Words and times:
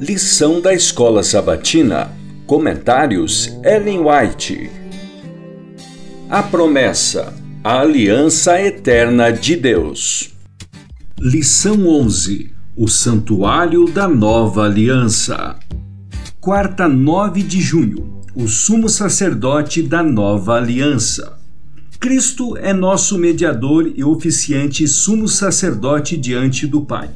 Lição 0.00 0.60
da 0.60 0.72
Escola 0.72 1.24
Sabatina. 1.24 2.12
Comentários 2.46 3.48
Ellen 3.64 3.98
White. 3.98 4.70
A 6.30 6.40
promessa. 6.40 7.34
A 7.64 7.80
aliança 7.80 8.62
eterna 8.62 9.32
de 9.32 9.56
Deus. 9.56 10.30
Lição 11.18 11.84
11. 11.84 12.52
O 12.76 12.86
Santuário 12.86 13.86
da 13.86 14.06
Nova 14.06 14.66
Aliança. 14.66 15.56
Quarta, 16.40 16.86
9 16.86 17.42
de 17.42 17.60
junho. 17.60 18.20
O 18.36 18.46
sumo 18.46 18.88
sacerdote 18.88 19.82
da 19.82 20.00
Nova 20.00 20.54
Aliança. 20.58 21.36
Cristo 21.98 22.56
é 22.56 22.72
nosso 22.72 23.18
mediador 23.18 23.92
e 23.96 24.04
oficiante 24.04 24.86
sumo 24.86 25.26
sacerdote 25.26 26.16
diante 26.16 26.68
do 26.68 26.82
Pai. 26.82 27.10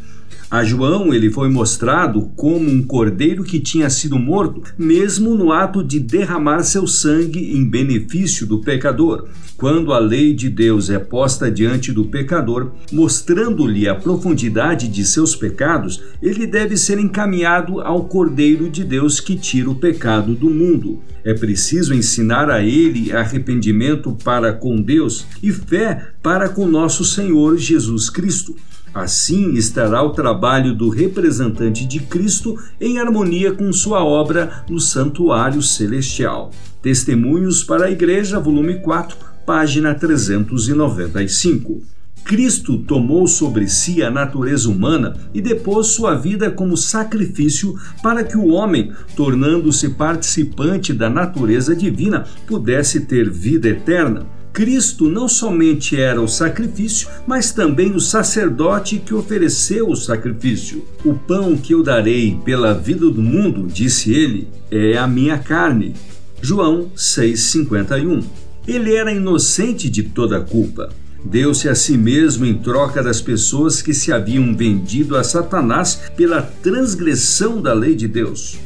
A 0.53 0.62
João 0.64 1.14
ele 1.14 1.30
foi 1.30 1.48
mostrado 1.48 2.30
como 2.37 2.69
um 2.69 2.82
cordeiro 2.82 3.43
que 3.43 3.59
tinha 3.59 3.88
sido 3.88 4.19
morto, 4.19 4.62
mesmo 4.77 5.34
no 5.34 5.51
ato 5.51 5.83
de 5.83 5.98
derramar 5.98 6.62
seu 6.62 6.87
sangue 6.87 7.56
em 7.56 7.65
benefício 7.65 8.47
do 8.47 8.61
pecador. 8.61 9.30
Quando 9.56 9.95
a 9.95 9.98
lei 9.98 10.34
de 10.34 10.51
Deus 10.51 10.91
é 10.91 10.98
posta 10.98 11.51
diante 11.51 11.91
do 11.91 12.05
pecador, 12.05 12.73
mostrando-lhe 12.92 13.88
a 13.88 13.95
profundidade 13.95 14.88
de 14.88 15.06
seus 15.06 15.34
pecados, 15.34 16.02
ele 16.20 16.47
deve 16.47 16.77
ser 16.77 16.98
encaminhado 16.98 17.80
ao 17.80 18.05
Cordeiro 18.05 18.69
de 18.69 18.84
Deus 18.84 19.20
que 19.20 19.37
tira 19.37 19.70
o 19.70 19.77
pecado 19.77 20.34
do 20.34 20.50
mundo. 20.50 21.00
É 21.25 21.33
preciso 21.33 21.95
ensinar 21.95 22.50
a 22.50 22.62
ele 22.62 23.11
arrependimento 23.11 24.14
para 24.23 24.53
com 24.53 24.77
Deus 24.77 25.27
e 25.42 25.50
fé 25.50 26.09
para 26.23 26.50
com 26.50 26.69
nosso 26.69 27.06
Senhor 27.06 27.56
Jesus 27.56 28.11
Cristo. 28.11 28.55
Assim 28.95 29.55
estará 29.55 30.02
o 30.02 30.10
trabalho 30.10 30.74
do 30.74 30.91
representante 30.91 31.87
de 31.87 32.00
Cristo 32.00 32.59
em 32.78 32.98
harmonia 32.98 33.52
com 33.52 33.73
sua 33.73 34.05
obra 34.05 34.64
no 34.69 34.78
Santuário 34.78 35.62
Celestial. 35.62 36.50
Testemunhos 36.83 37.64
para 37.64 37.86
a 37.86 37.91
Igreja, 37.91 38.39
volume 38.39 38.80
4, 38.80 39.17
página 39.47 39.94
395. 39.94 41.80
Cristo 42.22 42.78
tomou 42.78 43.27
sobre 43.27 43.67
si 43.67 44.02
a 44.02 44.11
natureza 44.11 44.69
humana 44.69 45.17
e 45.33 45.41
depôs 45.41 45.89
sua 45.89 46.14
vida 46.14 46.50
como 46.50 46.77
sacrifício 46.77 47.74
para 48.02 48.22
que 48.22 48.36
o 48.36 48.48
homem, 48.48 48.92
tornando-se 49.17 49.89
participante 49.91 50.92
da 50.92 51.08
natureza 51.08 51.74
divina, 51.74 52.27
pudesse 52.47 53.00
ter 53.00 53.28
vida 53.30 53.69
eterna. 53.69 54.27
Cristo 54.53 55.08
não 55.08 55.27
somente 55.28 55.98
era 55.98 56.20
o 56.20 56.28
sacrifício, 56.28 57.08
mas 57.27 57.53
também 57.53 57.92
o 57.95 58.00
sacerdote 58.00 58.98
que 58.98 59.14
ofereceu 59.14 59.89
o 59.89 59.97
sacrifício. 59.97 60.84
O 61.05 61.14
pão 61.14 61.56
que 61.56 61.72
eu 61.72 61.83
darei 61.83 62.39
pela 62.45 62.75
vida 62.75 63.08
do 63.08 63.23
mundo, 63.23 63.67
disse 63.67 64.12
ele, 64.12 64.48
é 64.70 64.98
a 64.98 65.06
minha 65.06 65.39
carne. 65.39 65.95
João 66.42 66.91
6,51. 66.95 68.23
Ele 68.69 68.95
era 68.95 69.12
inocente 69.12 69.89
de 69.89 70.03
toda 70.03 70.41
culpa. 70.41 70.91
Deu-se 71.25 71.69
a 71.69 71.75
si 71.75 71.97
mesmo 71.97 72.45
em 72.45 72.58
troca 72.58 73.03
das 73.03 73.20
pessoas 73.20 73.80
que 73.80 73.95
se 73.95 74.12
haviam 74.12 74.55
vendido 74.55 75.17
a 75.17 75.25
Satanás 75.25 76.00
pela 76.17 76.42
transgressão 76.42 77.62
da 77.62 77.73
lei 77.73 77.95
de 77.95 78.08
Deus 78.08 78.58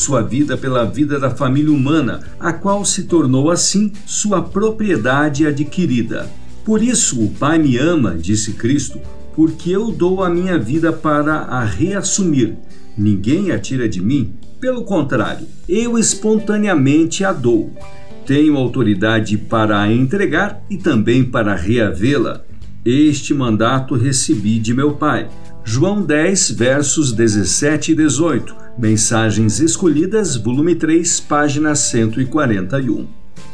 sua 0.00 0.22
vida 0.22 0.56
pela 0.56 0.84
vida 0.84 1.20
da 1.20 1.30
família 1.30 1.70
humana, 1.70 2.22
a 2.40 2.52
qual 2.52 2.84
se 2.84 3.04
tornou 3.04 3.50
assim 3.50 3.92
sua 4.06 4.42
propriedade 4.42 5.46
adquirida. 5.46 6.28
Por 6.64 6.82
isso 6.82 7.22
o 7.22 7.30
Pai 7.30 7.58
me 7.58 7.76
ama, 7.76 8.16
disse 8.16 8.54
Cristo, 8.54 8.98
porque 9.34 9.70
eu 9.70 9.92
dou 9.92 10.24
a 10.24 10.30
minha 10.30 10.58
vida 10.58 10.92
para 10.92 11.34
a 11.34 11.64
reassumir. 11.64 12.56
Ninguém 12.96 13.52
a 13.52 13.58
tira 13.58 13.88
de 13.88 14.00
mim, 14.02 14.32
pelo 14.60 14.84
contrário, 14.84 15.46
eu 15.68 15.98
espontaneamente 15.98 17.24
a 17.24 17.32
dou. 17.32 17.72
Tenho 18.26 18.56
autoridade 18.56 19.36
para 19.36 19.80
a 19.80 19.92
entregar 19.92 20.62
e 20.68 20.76
também 20.76 21.24
para 21.24 21.54
reavê-la. 21.54 22.44
Este 22.84 23.34
mandato 23.34 23.94
recebi 23.94 24.58
de 24.58 24.72
meu 24.72 24.92
Pai. 24.92 25.28
João 25.62 26.02
10, 26.02 26.52
versos 26.52 27.12
17 27.12 27.92
e 27.92 27.94
18. 27.94 28.56
Mensagens 28.78 29.60
Escolhidas, 29.60 30.34
volume 30.34 30.74
3, 30.74 31.20
página 31.20 31.74
141. 31.74 33.06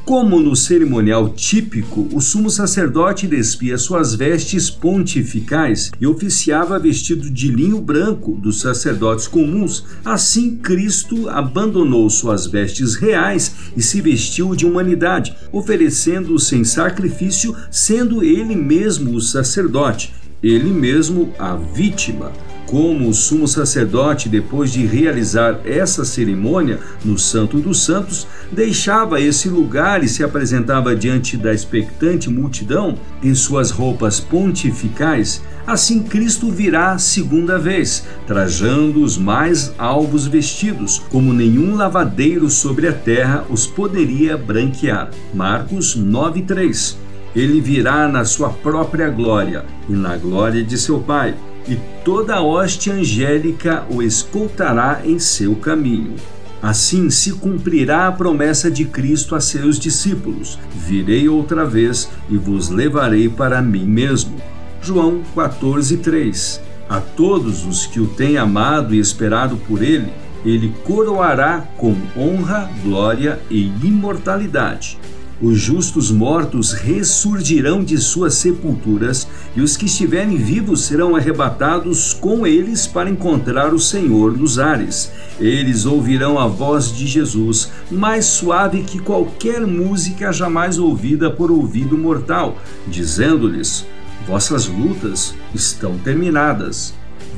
Como 0.06 0.38
no 0.40 0.54
cerimonial 0.54 1.30
típico, 1.30 2.08
o 2.12 2.20
sumo 2.20 2.48
sacerdote 2.48 3.26
despia 3.26 3.76
suas 3.76 4.14
vestes 4.14 4.70
pontificais 4.70 5.90
e 6.00 6.06
oficiava 6.06 6.78
vestido 6.78 7.28
de 7.28 7.48
linho 7.48 7.80
branco 7.80 8.36
dos 8.36 8.60
sacerdotes 8.60 9.26
comuns, 9.26 9.84
assim 10.04 10.58
Cristo 10.58 11.28
abandonou 11.28 12.08
suas 12.08 12.46
vestes 12.46 12.94
reais 12.94 13.72
e 13.76 13.82
se 13.82 14.00
vestiu 14.00 14.54
de 14.54 14.64
humanidade, 14.64 15.36
oferecendo-se 15.50 16.64
sacrifício, 16.64 17.56
sendo 17.68 18.22
ele 18.22 18.54
mesmo 18.54 19.12
o 19.12 19.20
sacerdote, 19.20 20.14
ele 20.40 20.70
mesmo 20.70 21.34
a 21.36 21.56
vítima 21.56 22.30
como 22.66 23.08
o 23.08 23.14
sumo 23.14 23.46
sacerdote, 23.46 24.28
depois 24.28 24.72
de 24.72 24.84
realizar 24.84 25.60
essa 25.64 26.04
cerimônia 26.04 26.80
no 27.04 27.18
Santo 27.18 27.58
dos 27.60 27.80
Santos, 27.80 28.26
deixava 28.50 29.20
esse 29.20 29.48
lugar 29.48 30.02
e 30.02 30.08
se 30.08 30.24
apresentava 30.24 30.94
diante 30.94 31.36
da 31.36 31.54
expectante 31.54 32.28
multidão 32.28 32.98
em 33.22 33.34
suas 33.34 33.70
roupas 33.70 34.18
pontificais, 34.18 35.42
assim 35.66 36.02
Cristo 36.02 36.50
virá 36.50 36.98
segunda 36.98 37.58
vez, 37.58 38.04
trajando 38.26 39.02
os 39.02 39.16
mais 39.16 39.72
alvos 39.78 40.26
vestidos, 40.26 41.02
como 41.10 41.32
nenhum 41.32 41.76
lavadeiro 41.76 42.50
sobre 42.50 42.88
a 42.88 42.92
terra 42.92 43.44
os 43.48 43.66
poderia 43.66 44.36
branquear. 44.36 45.10
Marcos 45.32 45.96
9:3. 45.96 46.96
Ele 47.34 47.60
virá 47.60 48.08
na 48.08 48.24
sua 48.24 48.48
própria 48.48 49.10
glória 49.10 49.64
e 49.88 49.92
na 49.92 50.16
glória 50.16 50.64
de 50.64 50.78
seu 50.78 50.98
Pai 51.00 51.34
e 51.68 51.76
toda 52.04 52.36
a 52.36 52.42
hoste 52.42 52.90
angélica 52.90 53.84
o 53.90 54.02
escoltará 54.02 55.02
em 55.04 55.18
seu 55.18 55.56
caminho. 55.56 56.14
Assim 56.62 57.10
se 57.10 57.32
cumprirá 57.32 58.08
a 58.08 58.12
promessa 58.12 58.70
de 58.70 58.84
Cristo 58.84 59.34
a 59.34 59.40
seus 59.40 59.78
discípulos: 59.78 60.58
Virei 60.74 61.28
outra 61.28 61.64
vez 61.64 62.08
e 62.28 62.36
vos 62.36 62.70
levarei 62.70 63.28
para 63.28 63.60
mim 63.60 63.84
mesmo. 63.84 64.36
João 64.80 65.22
14:3. 65.34 66.60
A 66.88 67.00
todos 67.00 67.64
os 67.66 67.86
que 67.86 68.00
o 68.00 68.06
têm 68.06 68.38
amado 68.38 68.94
e 68.94 68.98
esperado 68.98 69.56
por 69.56 69.82
ele, 69.82 70.12
ele 70.44 70.72
coroará 70.84 71.66
com 71.76 71.96
honra, 72.16 72.70
glória 72.82 73.40
e 73.50 73.66
imortalidade. 73.82 74.96
Os 75.40 75.58
justos 75.58 76.10
mortos 76.10 76.72
ressurgirão 76.72 77.84
de 77.84 77.98
suas 77.98 78.34
sepulturas, 78.36 79.28
e 79.54 79.60
os 79.60 79.76
que 79.76 79.84
estiverem 79.84 80.38
vivos 80.38 80.84
serão 80.86 81.14
arrebatados 81.14 82.14
com 82.14 82.46
eles 82.46 82.86
para 82.86 83.10
encontrar 83.10 83.74
o 83.74 83.78
Senhor 83.78 84.34
nos 84.34 84.58
ares. 84.58 85.12
Eles 85.38 85.84
ouvirão 85.84 86.38
a 86.38 86.46
voz 86.46 86.90
de 86.90 87.06
Jesus, 87.06 87.70
mais 87.90 88.24
suave 88.24 88.82
que 88.82 88.98
qualquer 88.98 89.66
música 89.66 90.32
jamais 90.32 90.78
ouvida 90.78 91.30
por 91.30 91.50
ouvido 91.50 91.98
mortal, 91.98 92.56
dizendo-lhes: 92.88 93.86
Vossas 94.26 94.66
lutas 94.66 95.34
estão 95.54 95.98
terminadas. 95.98 96.94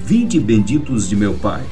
Vinde 0.07 0.39
benditos 0.39 1.09
de 1.09 1.17
meu 1.17 1.35
Pai 1.35 1.65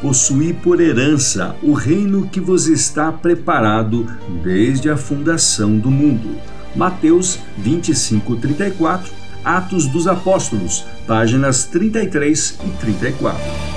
possuí 0.00 0.52
por 0.52 0.80
herança 0.80 1.56
o 1.62 1.72
reino 1.72 2.28
que 2.28 2.40
vos 2.40 2.66
está 2.66 3.10
preparado 3.10 4.06
desde 4.42 4.90
a 4.90 4.96
fundação 4.96 5.78
do 5.78 5.90
mundo. 5.90 6.36
Mateus 6.74 7.38
25, 7.58 8.36
34, 8.36 9.10
Atos 9.44 9.86
dos 9.86 10.06
Apóstolos, 10.06 10.84
páginas 11.06 11.64
33 11.64 12.58
e 12.64 12.70
34. 12.78 13.75